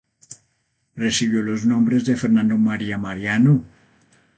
[0.95, 3.63] Recibió los nombres de Fernando María Mariano.